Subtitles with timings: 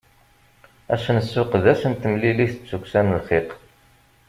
[0.93, 3.49] Ass n ssuq d ass n temlilit d tukksa n lxiq.